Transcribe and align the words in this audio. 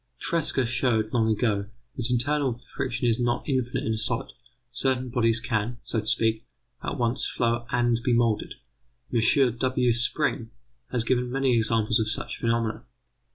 Tresca 0.17 0.65
showed 0.65 1.13
long 1.13 1.29
ago 1.31 1.67
that 1.95 2.09
internal 2.09 2.59
friction 2.75 3.07
is 3.07 3.19
not 3.19 3.47
infinite 3.47 3.83
in 3.83 3.93
a 3.93 3.97
solid; 3.99 4.31
certain 4.71 5.09
bodies 5.09 5.39
can, 5.39 5.77
so 5.83 5.99
to 5.99 6.05
speak, 6.07 6.43
at 6.83 6.97
once 6.97 7.27
flow 7.27 7.67
and 7.69 7.99
be 8.03 8.11
moulded. 8.11 8.55
M.W. 9.13 9.93
Spring 9.93 10.49
has 10.91 11.03
given 11.03 11.31
many 11.31 11.55
examples 11.55 11.99
of 11.99 12.09
such 12.09 12.37
phenomena. 12.39 12.83